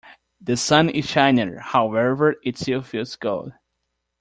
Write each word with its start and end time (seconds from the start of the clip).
The 0.43 0.57
sun 0.57 0.89
is 0.89 1.05
shining, 1.07 1.57
however, 1.57 2.37
it 2.43 2.57
still 2.57 2.81
feels 2.81 3.15
cold. 3.17 3.53